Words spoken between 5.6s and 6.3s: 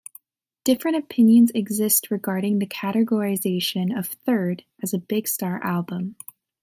album.